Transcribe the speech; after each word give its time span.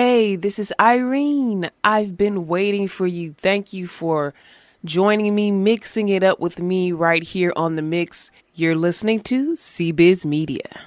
Hey, 0.00 0.36
this 0.36 0.60
is 0.60 0.72
Irene. 0.78 1.72
I've 1.82 2.16
been 2.16 2.46
waiting 2.46 2.86
for 2.86 3.04
you. 3.04 3.34
Thank 3.36 3.72
you 3.72 3.88
for 3.88 4.32
joining 4.84 5.34
me, 5.34 5.50
mixing 5.50 6.08
it 6.08 6.22
up 6.22 6.38
with 6.38 6.60
me 6.60 6.92
right 6.92 7.24
here 7.24 7.52
on 7.56 7.74
the 7.74 7.82
mix. 7.82 8.30
You're 8.54 8.76
listening 8.76 9.22
to 9.22 9.54
CBiz 9.54 10.24
Media. 10.24 10.86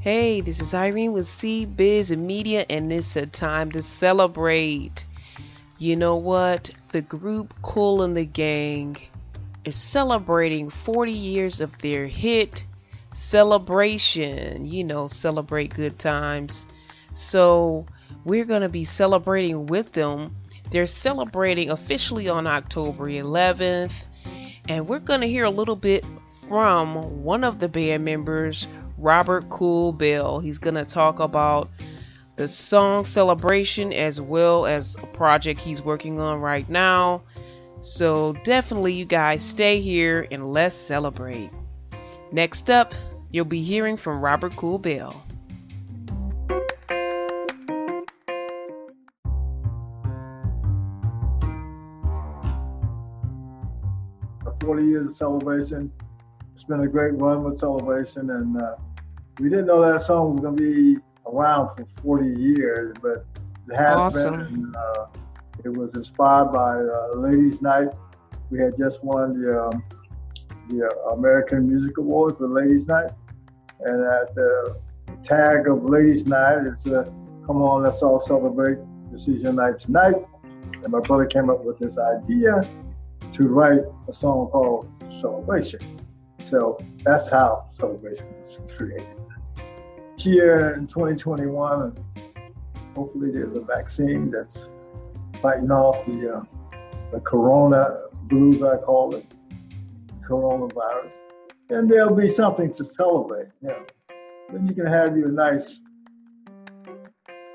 Hey, 0.00 0.40
this 0.40 0.58
is 0.58 0.74
Irene 0.74 1.12
with 1.12 1.26
CBiz 1.26 2.18
Media, 2.18 2.66
and 2.68 2.92
it's 2.92 3.14
a 3.14 3.26
time 3.26 3.70
to 3.70 3.80
celebrate. 3.80 5.06
You 5.78 5.94
know 5.94 6.16
what? 6.16 6.68
The 6.90 7.02
group 7.02 7.54
Kool 7.62 8.02
and 8.02 8.16
the 8.16 8.24
Gang 8.24 8.96
is 9.64 9.76
celebrating 9.76 10.68
40 10.68 11.12
years 11.12 11.60
of 11.60 11.78
their 11.78 12.08
hit 12.08 12.64
celebration. 13.14 14.66
You 14.66 14.84
know, 14.84 15.06
celebrate 15.06 15.74
good 15.74 15.98
times. 15.98 16.66
So, 17.12 17.86
we're 18.24 18.44
going 18.44 18.62
to 18.62 18.68
be 18.68 18.84
celebrating 18.84 19.66
with 19.66 19.92
them. 19.92 20.34
They're 20.70 20.86
celebrating 20.86 21.70
officially 21.70 22.28
on 22.28 22.46
October 22.46 23.04
11th, 23.04 23.92
and 24.68 24.88
we're 24.88 24.98
going 24.98 25.20
to 25.20 25.28
hear 25.28 25.44
a 25.44 25.50
little 25.50 25.76
bit 25.76 26.04
from 26.48 27.22
one 27.22 27.44
of 27.44 27.58
the 27.60 27.68
band 27.68 28.04
members, 28.04 28.66
Robert 28.98 29.48
Kool 29.50 29.92
Bell. 29.92 30.40
He's 30.40 30.58
going 30.58 30.74
to 30.74 30.84
talk 30.84 31.20
about 31.20 31.70
the 32.36 32.48
song 32.48 33.04
celebration 33.04 33.92
as 33.92 34.20
well 34.20 34.66
as 34.66 34.96
a 34.96 35.06
project 35.06 35.60
he's 35.60 35.80
working 35.80 36.18
on 36.18 36.40
right 36.40 36.68
now. 36.68 37.22
So 37.80 38.32
definitely, 38.44 38.94
you 38.94 39.04
guys 39.04 39.42
stay 39.42 39.80
here 39.80 40.26
and 40.30 40.52
let's 40.52 40.74
celebrate. 40.74 41.50
Next 42.34 42.68
up, 42.68 42.92
you'll 43.30 43.44
be 43.44 43.62
hearing 43.62 43.96
from 43.96 44.20
Robert 44.20 44.56
Kool 44.56 44.76
Bell. 44.80 45.24
40 54.60 54.84
years 54.84 55.06
of 55.06 55.14
celebration. 55.14 55.92
It's 56.54 56.64
been 56.64 56.80
a 56.80 56.88
great 56.88 57.14
run 57.20 57.44
with 57.44 57.56
celebration, 57.56 58.28
and 58.30 58.60
uh, 58.60 58.74
we 59.38 59.48
didn't 59.48 59.66
know 59.66 59.80
that 59.88 60.00
song 60.00 60.32
was 60.32 60.40
going 60.40 60.56
to 60.56 60.96
be 60.96 61.00
around 61.26 61.76
for 61.76 61.86
40 62.02 62.40
years, 62.40 62.96
but 63.00 63.24
it 63.70 63.76
has 63.76 63.96
awesome. 63.96 64.34
been. 64.34 64.42
And, 64.46 64.74
uh, 64.76 65.06
it 65.62 65.68
was 65.68 65.94
inspired 65.94 66.50
by 66.50 66.78
uh, 66.78 67.14
Ladies' 67.14 67.62
Night. 67.62 67.90
We 68.50 68.58
had 68.58 68.76
just 68.76 69.04
won 69.04 69.40
the 69.40 69.66
um, 69.66 69.84
the 70.68 70.88
American 71.12 71.68
Music 71.68 71.98
Awards 71.98 72.38
for 72.38 72.48
Ladies' 72.48 72.86
Night, 72.86 73.10
and 73.80 74.04
at 74.04 74.34
the 74.34 74.76
tag 75.22 75.68
of 75.68 75.84
Ladies' 75.84 76.26
Night 76.26 76.66
is 76.66 76.86
uh, 76.86 77.04
"Come 77.46 77.62
on, 77.62 77.82
let's 77.82 78.02
all 78.02 78.20
celebrate. 78.20 78.78
This 79.10 79.28
is 79.28 79.42
your 79.42 79.52
night 79.52 79.78
tonight." 79.78 80.16
And 80.82 80.92
my 80.92 81.00
brother 81.00 81.26
came 81.26 81.50
up 81.50 81.64
with 81.64 81.78
this 81.78 81.98
idea 81.98 82.60
to 83.30 83.48
write 83.48 83.80
a 84.08 84.12
song 84.12 84.48
called 84.48 84.88
Celebration. 85.10 85.80
So 86.38 86.78
that's 87.02 87.30
how 87.30 87.66
Celebration 87.70 88.28
was 88.38 88.60
created. 88.76 89.08
Here 90.18 90.74
in 90.78 90.86
2021, 90.86 91.96
hopefully 92.94 93.30
there's 93.30 93.54
a 93.54 93.60
vaccine 93.60 94.30
that's 94.30 94.68
fighting 95.40 95.70
off 95.70 96.04
the, 96.06 96.36
uh, 96.36 96.42
the 97.12 97.20
corona 97.20 98.02
blues, 98.24 98.62
I 98.62 98.76
call 98.76 99.14
it, 99.14 99.33
coronavirus. 100.28 101.22
then 101.68 101.88
there'll 101.88 102.14
be 102.14 102.28
something 102.28 102.72
to 102.72 102.84
celebrate. 102.84 103.48
Know. 103.62 103.84
Then 104.52 104.66
you 104.66 104.74
can 104.74 104.86
have 104.86 105.16
you 105.16 105.26
a 105.26 105.32
nice 105.32 105.80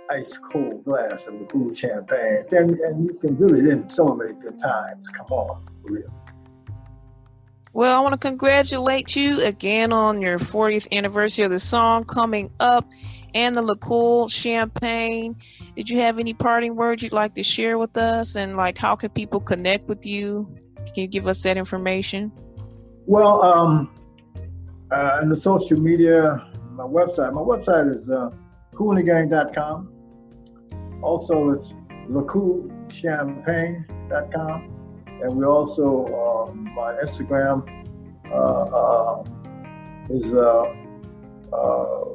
ice 0.10 0.38
cold 0.38 0.84
glass 0.84 1.28
of 1.28 1.38
the 1.40 1.46
cool 1.46 1.74
champagne. 1.74 2.46
Then 2.50 2.70
and 2.84 3.06
you 3.06 3.18
can 3.20 3.38
really 3.38 3.62
then 3.62 3.90
celebrate 3.90 4.40
good 4.40 4.60
times. 4.60 5.10
Come 5.10 5.28
on, 5.30 5.66
for 5.82 5.94
real. 5.94 6.14
Well, 7.72 7.96
I 7.96 8.02
want 8.02 8.14
to 8.14 8.28
congratulate 8.28 9.16
you 9.16 9.44
again 9.44 9.94
on 9.94 10.22
your 10.22 10.40
40th 10.40 10.88
anniversary 10.92 11.46
of 11.46 11.52
the 11.52 11.60
song 11.60 12.04
coming 12.04 12.52
up 12.60 12.90
and 13.36 13.56
the 13.56 13.62
LaCool 13.62 14.32
champagne. 14.32 15.36
Did 15.76 15.90
you 15.90 16.00
have 16.00 16.18
any 16.18 16.34
parting 16.34 16.76
words 16.76 17.04
you'd 17.04 17.14
like 17.14 17.36
to 17.36 17.44
share 17.44 17.78
with 17.78 17.96
us? 17.96 18.36
And 18.36 18.58
like, 18.58 18.78
how 18.78 18.96
can 18.96 19.12
people 19.12 19.40
connect 19.40 19.88
with 19.88 20.06
you? 20.06 20.54
Can 20.78 21.04
you 21.04 21.08
give 21.08 21.28
us 21.28 21.44
that 21.44 21.58
information? 21.58 22.32
Well, 23.10 23.42
um, 23.42 23.90
uh, 24.92 25.20
in 25.24 25.30
the 25.30 25.36
social 25.36 25.80
media, 25.80 26.48
my 26.74 26.84
website, 26.84 27.34
my 27.34 27.42
website 27.42 27.96
is 27.96 28.08
uh, 28.08 28.30
koolandthegang.com. 28.76 29.92
Also, 31.02 31.50
it's 31.50 31.74
lacoolchampagne.com. 32.08 35.02
And 35.24 35.36
we 35.36 35.44
also, 35.44 36.06
um, 36.06 36.66
my 36.76 36.94
Instagram 37.04 37.68
uh, 38.32 38.36
uh, 38.36 39.24
is 40.12 40.36
uh, 40.36 40.72
uh, 41.52 42.06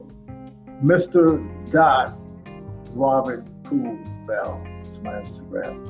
Mr. 0.80 1.44
Dot 1.72 2.16
Robert 2.92 3.44
Kool 3.64 3.98
Bell. 4.28 4.62
It's 4.84 5.00
my 5.00 5.14
Instagram. 5.14 5.88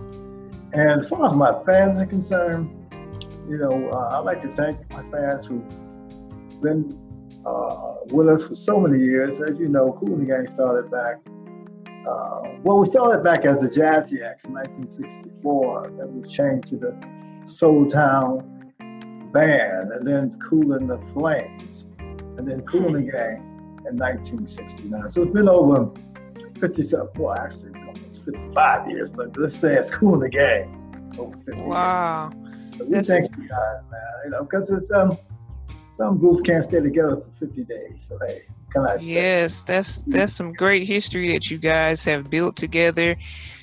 And 0.73 1.03
as 1.03 1.09
far 1.11 1.27
as 1.27 1.35
my 1.35 1.53
fans 1.67 2.01
are 2.01 2.07
concerned, 2.07 2.71
you 3.49 3.59
know, 3.59 3.91
uh, 3.91 4.19
I'd 4.19 4.25
like 4.25 4.41
to 4.43 4.49
thank 4.49 4.79
fans 5.15 5.47
who've 5.47 6.61
been 6.61 6.99
uh, 7.47 7.95
with 8.07 8.29
us 8.29 8.47
for 8.47 8.55
so 8.55 8.81
many 8.81 9.03
years. 9.03 9.41
As 9.41 9.59
you 9.59 9.69
know, 9.69 9.93
Kool 9.93 10.15
and 10.15 10.23
the 10.23 10.27
Gang 10.27 10.47
started 10.47 10.91
back 10.91 11.21
uh, 12.07 12.43
well, 12.63 12.81
we 12.81 12.87
started 12.87 13.25
back 13.25 13.47
as 13.47 13.61
the 13.61 13.69
Jazziacs 13.69 14.45
in 14.45 14.53
1964. 14.53 15.93
Then 15.97 16.21
we 16.21 16.29
changed 16.29 16.69
to 16.69 16.77
the 16.77 16.95
Soul 17.47 17.89
Town 17.89 18.73
Band, 19.33 19.93
and 19.93 20.07
then 20.07 20.39
Kool 20.39 20.75
and 20.75 20.89
the 20.89 20.99
Flames, 21.15 21.87
and 21.99 22.47
then 22.47 22.61
Kool 22.63 22.95
and 22.95 23.09
the 23.09 23.11
Gang 23.13 23.37
in 23.89 23.97
1969. 23.97 25.09
So 25.09 25.23
it's 25.23 25.33
been 25.33 25.49
over 25.49 25.91
50 26.61 26.83
something, 26.83 27.23
well, 27.23 27.39
actually, 27.39 27.73
almost 27.81 28.25
55 28.27 28.91
years, 28.91 29.11
but 29.11 29.37
let's 29.39 29.57
say 29.57 29.75
it's 29.75 29.91
Kool 29.91 30.15
and 30.15 30.23
the 30.23 30.29
Gang 30.29 31.13
over 31.19 31.37
50 31.47 31.63
Wow. 31.63 32.31
Years. 32.35 32.44
We 32.81 33.01
thank 33.03 33.37
you 33.37 33.49
guys, 33.49 33.81
man. 33.91 34.01
You 34.25 34.31
know, 34.31 34.45
because 34.45 34.71
it's 34.71 34.91
um, 34.91 35.19
some 35.93 36.19
groups 36.19 36.41
can't 36.41 36.65
stay 36.65 36.81
together 36.81 37.23
for 37.39 37.47
50 37.47 37.65
days. 37.65 38.07
So 38.09 38.19
hey, 38.27 38.43
can 38.73 38.87
I 38.87 38.97
say? 38.97 39.13
Yes, 39.13 39.63
that's 39.63 40.03
that's 40.07 40.33
some 40.33 40.53
great 40.53 40.87
history 40.87 41.33
that 41.33 41.51
you 41.51 41.59
guys 41.59 42.05
have 42.05 42.31
built 42.31 42.57
together. 42.57 43.17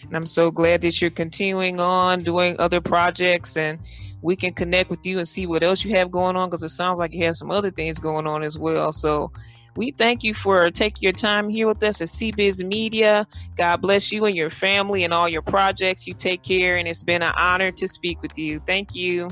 And 0.03 0.15
I'm 0.15 0.27
so 0.27 0.51
glad 0.51 0.81
that 0.81 1.01
you're 1.01 1.11
continuing 1.11 1.79
on 1.79 2.23
doing 2.23 2.55
other 2.59 2.81
projects 2.81 3.57
and 3.57 3.79
we 4.21 4.35
can 4.35 4.53
connect 4.53 4.89
with 4.89 5.05
you 5.05 5.17
and 5.17 5.27
see 5.27 5.47
what 5.47 5.63
else 5.63 5.83
you 5.83 5.95
have 5.95 6.11
going 6.11 6.35
on 6.35 6.49
because 6.49 6.63
it 6.63 6.69
sounds 6.69 6.99
like 6.99 7.13
you 7.13 7.25
have 7.25 7.35
some 7.35 7.51
other 7.51 7.71
things 7.71 7.99
going 7.99 8.27
on 8.27 8.43
as 8.43 8.57
well. 8.57 8.91
So 8.91 9.31
we 9.75 9.91
thank 9.91 10.23
you 10.23 10.33
for 10.33 10.69
taking 10.69 11.03
your 11.03 11.13
time 11.13 11.49
here 11.49 11.67
with 11.67 11.81
us 11.83 12.01
at 12.01 12.09
CBiz 12.09 12.65
Media. 12.65 13.25
God 13.55 13.77
bless 13.77 14.11
you 14.11 14.25
and 14.25 14.35
your 14.35 14.49
family 14.49 15.03
and 15.03 15.13
all 15.13 15.29
your 15.29 15.41
projects. 15.41 16.05
You 16.05 16.13
take 16.13 16.43
care, 16.43 16.75
and 16.77 16.87
it's 16.87 17.03
been 17.03 17.21
an 17.21 17.33
honor 17.37 17.71
to 17.71 17.87
speak 17.87 18.21
with 18.21 18.37
you. 18.37 18.61
Thank 18.65 18.95
you. 18.95 19.29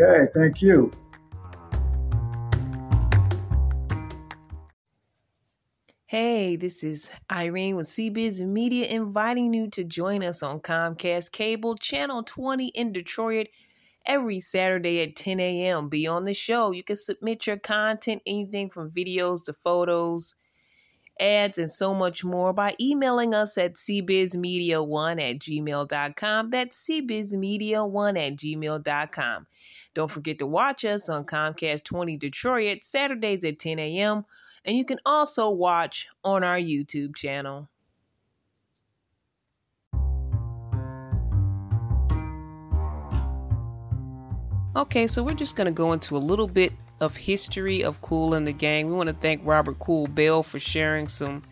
Okay, 0.00 0.30
thank 0.34 0.62
you. 0.62 0.90
Hey, 6.06 6.56
this 6.56 6.84
is 6.84 7.10
Irene 7.30 7.76
with 7.76 7.88
CBiz 7.88 8.40
Media 8.40 8.86
inviting 8.86 9.52
you 9.52 9.68
to 9.70 9.84
join 9.84 10.22
us 10.22 10.42
on 10.42 10.60
Comcast 10.60 11.32
Cable 11.32 11.74
Channel 11.74 12.22
20 12.22 12.68
in 12.68 12.92
Detroit 12.92 13.48
every 14.06 14.40
Saturday 14.40 15.02
at 15.02 15.16
10 15.16 15.40
a.m. 15.40 15.88
Be 15.88 16.06
on 16.06 16.24
the 16.24 16.34
show. 16.34 16.70
You 16.70 16.82
can 16.82 16.96
submit 16.96 17.46
your 17.46 17.58
content, 17.58 18.22
anything 18.26 18.70
from 18.70 18.90
videos 18.90 19.44
to 19.44 19.52
photos, 19.52 20.34
ads, 21.20 21.58
and 21.58 21.70
so 21.70 21.92
much 21.94 22.24
more 22.24 22.52
by 22.52 22.74
emailing 22.80 23.34
us 23.34 23.58
at 23.58 23.74
cbizmedia1 23.74 25.20
at 25.20 25.38
gmail.com. 25.38 26.50
That's 26.50 26.88
cbizmedia1 26.88 28.26
at 28.26 28.36
gmail.com. 28.36 29.46
Don't 29.94 30.10
forget 30.10 30.38
to 30.38 30.46
watch 30.46 30.84
us 30.84 31.08
on 31.08 31.24
Comcast 31.24 31.84
20 31.84 32.16
Detroit 32.16 32.84
Saturdays 32.84 33.44
at 33.44 33.58
10 33.58 33.78
a.m 33.78 34.24
and 34.66 34.76
you 34.76 34.84
can 34.84 34.98
also 35.06 35.48
watch 35.48 36.08
on 36.24 36.44
our 36.44 36.58
YouTube 36.58 37.14
channel. 37.14 37.70
Okay, 44.76 45.06
so 45.06 45.22
we're 45.22 45.32
just 45.32 45.56
going 45.56 45.64
to 45.64 45.72
go 45.72 45.94
into 45.94 46.18
a 46.18 46.18
little 46.18 46.46
bit 46.46 46.70
of 47.00 47.16
history 47.16 47.82
of 47.82 48.02
Kool 48.02 48.34
and 48.34 48.46
the 48.46 48.52
Gang. 48.52 48.88
We 48.88 48.92
want 48.92 49.06
to 49.06 49.14
thank 49.14 49.40
Robert 49.42 49.78
Kool 49.78 50.06
Bell 50.06 50.42
for 50.42 50.58
sharing 50.58 51.08
some 51.08 51.44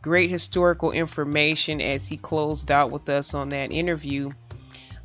great 0.00 0.30
historical 0.30 0.90
information 0.90 1.82
as 1.82 2.08
he 2.08 2.16
closed 2.16 2.70
out 2.70 2.90
with 2.90 3.06
us 3.10 3.34
on 3.34 3.50
that 3.50 3.70
interview. 3.70 4.30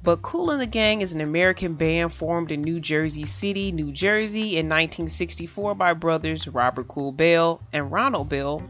But 0.02 0.22
Kool 0.22 0.52
and 0.52 0.62
the 0.62 0.68
Gang 0.68 1.02
is 1.02 1.14
an 1.14 1.20
American 1.20 1.74
band 1.74 2.14
formed 2.14 2.54
in 2.54 2.62
New 2.62 2.80
Jersey 2.80 3.26
City, 3.26 3.74
New 3.74 3.92
Jersey 3.92 4.56
in 4.56 4.70
1964 4.70 5.76
by 5.76 5.94
brothers 5.94 6.48
Robert 6.48 6.88
Kool 6.88 7.12
Bell 7.12 7.60
and 7.74 7.92
Ronald 7.92 8.30
Bell. 8.30 8.64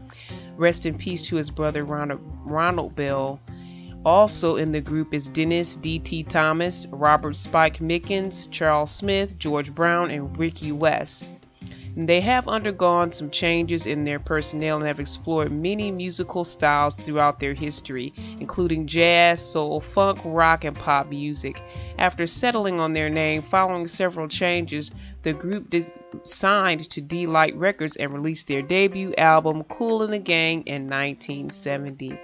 Rest 0.56 0.84
in 0.84 0.98
peace 0.98 1.22
to 1.28 1.36
his 1.36 1.50
brother 1.50 1.84
Ronald, 1.84 2.20
Ronald 2.44 2.96
Bell. 2.96 3.38
Also 4.04 4.56
in 4.56 4.72
the 4.72 4.80
group 4.80 5.12
is 5.12 5.28
Dennis 5.28 5.76
D.T. 5.76 6.22
Thomas, 6.24 6.86
Robert 6.90 7.36
Spike 7.36 7.80
Mickens, 7.80 8.50
Charles 8.50 8.90
Smith, 8.90 9.38
George 9.38 9.74
Brown, 9.74 10.10
and 10.10 10.36
Ricky 10.38 10.72
West. 10.72 11.26
They 11.96 12.20
have 12.20 12.46
undergone 12.48 13.12
some 13.12 13.30
changes 13.30 13.84
in 13.84 14.04
their 14.04 14.20
personnel 14.20 14.78
and 14.78 14.86
have 14.86 15.00
explored 15.00 15.52
many 15.52 15.90
musical 15.90 16.44
styles 16.44 16.94
throughout 16.94 17.40
their 17.40 17.52
history, 17.52 18.14
including 18.38 18.86
jazz, 18.86 19.42
soul, 19.42 19.80
funk, 19.80 20.20
rock, 20.24 20.64
and 20.64 20.78
pop 20.78 21.08
music. 21.08 21.60
After 21.98 22.26
settling 22.26 22.78
on 22.80 22.92
their 22.92 23.10
name 23.10 23.42
following 23.42 23.86
several 23.86 24.28
changes, 24.28 24.90
the 25.22 25.32
group 25.32 25.74
signed 26.22 26.88
to 26.88 27.00
De-Lite 27.00 27.56
Records 27.56 27.96
and 27.96 28.14
released 28.14 28.46
their 28.46 28.62
debut 28.62 29.12
album, 29.18 29.64
Kool 29.64 30.02
and 30.02 30.12
the 30.12 30.18
Gang, 30.18 30.62
in 30.62 30.88
1970. 30.88 32.18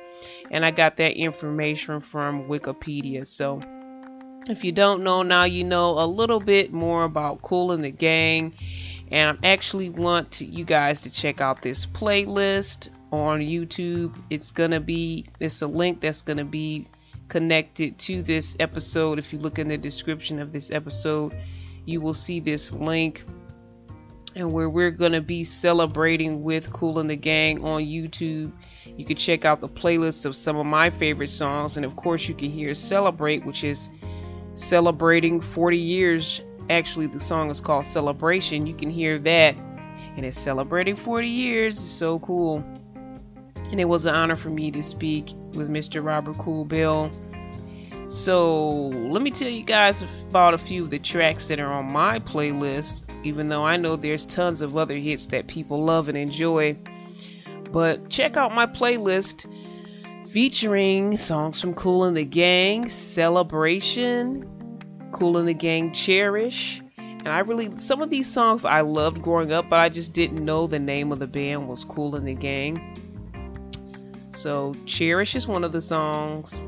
And 0.51 0.65
I 0.65 0.71
got 0.71 0.97
that 0.99 1.17
information 1.17 2.01
from 2.01 2.49
Wikipedia. 2.49 3.27
So 3.27 3.61
if 4.49 4.65
you 4.65 4.73
don't 4.73 5.03
know 5.03 5.23
now, 5.23 5.45
you 5.45 5.65
know 5.65 5.99
a 5.99 6.07
little 6.07 6.41
bit 6.41 6.73
more 6.73 7.05
about 7.05 7.43
Kool 7.43 7.73
and 7.73 7.85
the 7.85 7.91
Gang 7.91 8.55
and 9.11 9.39
I 9.43 9.47
actually 9.47 9.91
want 9.91 10.33
to, 10.33 10.47
you 10.47 10.65
guys 10.65 11.03
to 11.03 11.11
check 11.11 11.41
out 11.41 11.63
this 11.63 11.87
playlist 11.87 12.89
on 13.13 13.41
YouTube. 13.41 14.17
It's 14.31 14.51
gonna 14.51 14.81
be 14.81 15.27
it's 15.39 15.63
a 15.63 15.67
link 15.67 16.01
that's 16.01 16.23
gonna 16.23 16.45
be 16.45 16.89
connected 17.29 17.99
to 17.99 18.23
this 18.23 18.57
episode. 18.59 19.19
If 19.19 19.33
you 19.33 19.39
look 19.39 19.59
in 19.59 19.69
the 19.69 19.79
description 19.79 20.41
of 20.41 20.53
this 20.53 20.71
episode, 20.71 21.37
you 21.85 22.01
will 22.01 22.15
see 22.15 22.41
this 22.41 22.73
link 22.73 23.25
and 24.37 24.53
where 24.53 24.71
we're 24.71 24.93
gonna 24.93 25.21
be 25.21 25.43
celebrating 25.43 26.45
with 26.45 26.73
Kool 26.73 27.01
and 27.01 27.11
the 27.11 27.17
Gang 27.17 27.65
on 27.65 27.83
YouTube. 27.83 28.53
You 28.97 29.05
can 29.05 29.17
check 29.17 29.45
out 29.45 29.61
the 29.61 29.69
playlist 29.69 30.25
of 30.27 30.37
some 30.37 30.57
of 30.57 30.67
my 30.67 30.91
favorite 30.91 31.31
songs, 31.31 31.77
and 31.77 31.85
of 31.85 31.97
course, 31.97 32.29
you 32.29 32.35
can 32.37 32.51
hear 32.51 32.73
Celebrate, 32.75 33.45
which 33.45 33.65
is 33.65 33.91
celebrating 34.55 35.41
40 35.41 35.77
years 35.77 36.41
actually 36.71 37.07
the 37.07 37.21
song 37.21 37.51
is 37.51 37.61
called 37.61 37.85
Celebration. 37.85 38.67
You 38.67 38.75
can 38.75 38.91
hear 38.91 39.19
that. 39.21 39.57
And 40.17 40.25
it's 40.25 40.39
celebrating 40.39 40.97
40 40.97 41.29
years. 41.29 41.79
It's 41.79 41.91
so 41.91 42.19
cool. 42.21 42.65
And 43.71 43.81
it 43.81 43.85
was 43.85 44.07
an 44.07 44.15
honor 44.15 44.37
for 44.37 44.49
me 44.49 44.71
to 44.71 44.83
speak 44.83 45.33
with 45.53 45.69
Mr. 45.69 46.05
Robert 46.05 46.39
Kool 46.39 46.65
Bell. 46.65 47.11
So 48.09 48.89
let 48.89 49.21
me 49.21 49.31
tell 49.31 49.49
you 49.49 49.65
guys 49.65 50.03
about 50.03 50.55
a 50.55 50.59
few 50.59 50.85
of 50.85 50.91
the 50.91 50.99
tracks 50.99 51.49
that 51.49 51.59
are 51.59 51.73
on 51.73 51.93
my 51.93 52.21
playlist, 52.21 53.03
even 53.23 53.49
though 53.49 53.65
I 53.65 53.77
know 53.77 53.97
there's 53.97 54.27
tons 54.27 54.63
of 54.63 54.77
other 54.77 54.97
hits 54.97 55.27
that 55.27 55.47
people 55.47 55.85
love 55.85 56.09
and 56.09 56.17
enjoy. 56.17 56.77
But 57.73 58.09
check 58.09 58.37
out 58.37 58.55
my 58.55 58.67
playlist 58.67 59.47
featuring 60.29 61.17
songs 61.17 61.61
from 61.61 61.75
Kool 61.75 62.05
and 62.05 62.17
the 62.17 62.25
Gang, 62.25 62.89
Celebration, 62.89 64.79
Kool 65.13 65.39
and 65.39 65.49
the 65.49 65.55
Gang 65.55 65.93
Cherish. 65.93 66.83
And 66.99 67.29
I 67.29 67.41
really, 67.41 67.77
some 67.77 68.03
of 68.03 68.11
these 68.11 68.31
songs 68.31 68.65
I 68.65 68.83
loved 68.83 69.23
growing 69.23 69.51
up, 69.51 69.69
but 69.69 69.81
I 69.81 69.89
just 69.89 70.13
didn't 70.13 70.45
know 70.45 70.67
the 70.67 70.79
name 70.79 71.11
of 71.11 71.19
the 71.19 71.27
band 71.27 71.69
was 71.69 71.85
Kool 71.85 72.15
and 72.15 72.27
the 72.27 72.35
Gang. 72.35 73.03
So, 74.29 74.77
Cherish 74.85 75.35
is 75.35 75.49
one 75.49 75.65
of 75.65 75.73
the 75.73 75.81
songs. 75.81 76.65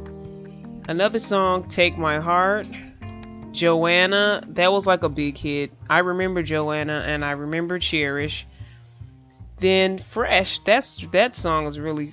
Another 0.88 1.18
song, 1.18 1.68
Take 1.68 1.98
My 1.98 2.18
Heart. 2.18 2.66
Joanna, 3.58 4.42
that 4.50 4.72
was 4.72 4.86
like 4.86 5.02
a 5.02 5.08
big 5.08 5.36
hit. 5.36 5.72
I 5.90 5.98
remember 5.98 6.42
Joanna 6.42 7.04
and 7.06 7.24
I 7.24 7.32
remember 7.32 7.78
Cherish. 7.78 8.46
Then 9.58 9.98
Fresh, 9.98 10.60
that's 10.60 11.04
that 11.10 11.34
song 11.34 11.66
is 11.66 11.78
really 11.78 12.12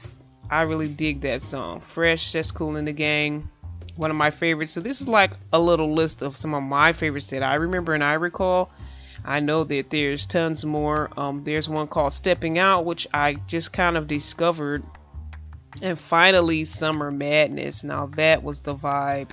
I 0.49 0.63
really 0.63 0.87
dig 0.87 1.21
that 1.21 1.41
song. 1.41 1.79
Fresh, 1.79 2.31
that's 2.31 2.51
Kool 2.51 2.75
in 2.77 2.85
the 2.85 2.91
Gang 2.91 3.49
one 3.95 4.11
of 4.11 4.17
my 4.17 4.31
favorites. 4.31 4.73
So 4.73 4.81
this 4.81 5.01
is 5.01 5.07
like 5.07 5.31
a 5.53 5.59
little 5.59 5.93
list 5.93 6.21
of 6.21 6.35
some 6.35 6.53
of 6.53 6.63
my 6.63 6.93
favorites 6.93 7.29
that 7.29 7.43
I 7.43 7.55
remember 7.55 7.93
and 7.93 8.03
I 8.03 8.13
recall. 8.13 8.71
I 9.23 9.39
know 9.39 9.63
that 9.63 9.89
there's 9.89 10.25
tons 10.25 10.65
more. 10.65 11.09
Um, 11.17 11.43
there's 11.43 11.67
one 11.67 11.87
called 11.87 12.13
Stepping 12.13 12.59
Out, 12.59 12.85
which 12.85 13.07
I 13.13 13.35
just 13.47 13.73
kind 13.73 13.97
of 13.97 14.07
discovered. 14.07 14.83
And 15.81 15.97
finally, 15.97 16.65
Summer 16.65 17.11
Madness. 17.11 17.83
Now 17.83 18.07
that 18.15 18.43
was 18.43 18.61
the 18.61 18.75
vibe. 18.75 19.29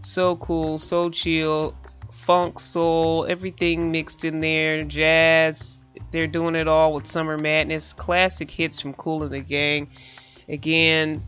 So 0.00 0.36
cool, 0.36 0.78
so 0.78 1.10
chill, 1.10 1.74
funk, 2.12 2.60
soul, 2.60 3.26
everything 3.28 3.90
mixed 3.90 4.24
in 4.24 4.40
there, 4.40 4.82
jazz. 4.84 5.82
They're 6.10 6.26
doing 6.26 6.54
it 6.54 6.68
all 6.68 6.94
with 6.94 7.06
Summer 7.06 7.36
Madness. 7.36 7.92
Classic 7.92 8.50
hits 8.50 8.80
from 8.80 8.94
Kool 8.94 9.24
and 9.24 9.32
the 9.32 9.40
Gang. 9.40 9.90
Again, 10.48 11.22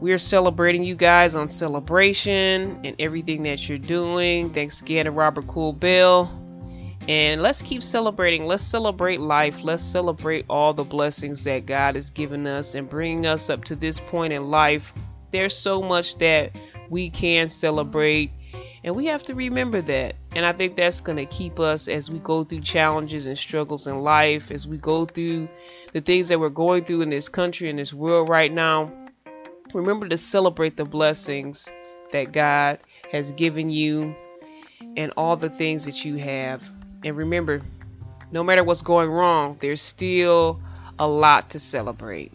we're 0.00 0.18
celebrating 0.18 0.84
you 0.84 0.94
guys 0.94 1.34
on 1.34 1.48
celebration 1.48 2.80
and 2.84 2.94
everything 2.98 3.42
that 3.44 3.68
you're 3.68 3.78
doing. 3.78 4.50
Thanks 4.50 4.80
again 4.80 5.06
to 5.06 5.10
Robert 5.10 5.48
Kool 5.48 5.72
Bill. 5.72 6.30
And 7.08 7.40
let's 7.40 7.62
keep 7.62 7.82
celebrating. 7.82 8.44
Let's 8.44 8.62
celebrate 8.62 9.18
life. 9.18 9.64
Let's 9.64 9.82
celebrate 9.82 10.44
all 10.48 10.74
the 10.74 10.84
blessings 10.84 11.42
that 11.44 11.64
God 11.64 11.94
has 11.94 12.10
given 12.10 12.46
us 12.46 12.74
and 12.74 12.88
bringing 12.88 13.26
us 13.26 13.50
up 13.50 13.64
to 13.64 13.76
this 13.76 13.98
point 13.98 14.32
in 14.32 14.50
life. 14.50 14.92
There's 15.30 15.56
so 15.56 15.80
much 15.82 16.18
that 16.18 16.52
we 16.90 17.10
can 17.10 17.48
celebrate, 17.48 18.30
and 18.84 18.94
we 18.94 19.06
have 19.06 19.24
to 19.24 19.34
remember 19.34 19.82
that. 19.82 20.16
And 20.34 20.46
I 20.46 20.52
think 20.52 20.76
that's 20.76 21.00
going 21.00 21.16
to 21.16 21.26
keep 21.26 21.58
us 21.58 21.88
as 21.88 22.10
we 22.10 22.18
go 22.18 22.44
through 22.44 22.60
challenges 22.60 23.26
and 23.26 23.36
struggles 23.36 23.86
in 23.86 23.98
life, 23.98 24.50
as 24.50 24.66
we 24.66 24.78
go 24.78 25.04
through 25.04 25.48
the 25.92 26.00
things 26.00 26.28
that 26.28 26.38
we're 26.38 26.48
going 26.48 26.84
through 26.84 27.02
in 27.02 27.10
this 27.10 27.28
country 27.28 27.70
and 27.70 27.78
this 27.78 27.92
world 27.92 28.28
right 28.28 28.52
now 28.52 28.92
Remember 29.74 30.08
to 30.08 30.16
celebrate 30.16 30.78
the 30.78 30.86
blessings 30.86 31.70
that 32.10 32.32
God 32.32 32.78
has 33.12 33.32
given 33.32 33.68
you 33.68 34.16
and 34.96 35.12
all 35.16 35.36
the 35.36 35.50
things 35.50 35.84
that 35.84 36.06
you 36.06 36.16
have. 36.16 36.66
And 37.04 37.16
remember, 37.16 37.60
no 38.32 38.42
matter 38.42 38.64
what's 38.64 38.80
going 38.80 39.10
wrong, 39.10 39.58
there's 39.60 39.82
still 39.82 40.60
a 40.98 41.06
lot 41.06 41.50
to 41.50 41.58
celebrate. 41.58 42.32